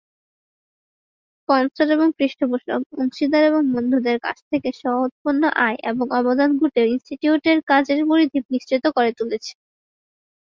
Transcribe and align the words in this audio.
Sponsor 1.39 1.87
এবং 1.89 2.07
পৃষ্ঠপোষক, 2.17 2.69
অংশীদার 2.97 3.43
এবং 3.45 3.61
বন্ধুদের 3.73 4.17
কাছ 4.19 4.37
থেকে 4.51 4.69
স্ব-উৎপন্ন 4.79 5.43
আয় 5.59 5.77
এবং 5.83 6.05
অবদান 6.19 6.49
গ্যোটে-ইনস্টিটিউটের 6.59 7.57
কাজের 7.67 7.99
পরিধি 8.09 8.39
বিস্তৃত 8.49 8.85
করে 8.95 9.11
তুলেছে। 9.19 9.53